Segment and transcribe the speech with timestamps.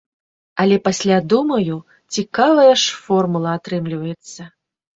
[0.61, 1.75] Але пасля думаю,
[2.17, 4.51] цікавая ж формула атрымліваецца.